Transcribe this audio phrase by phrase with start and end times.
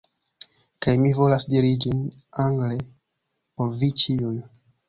[0.85, 2.01] Kaj mi volas diri ĝin
[2.47, 4.35] angle por vi ĉiuj.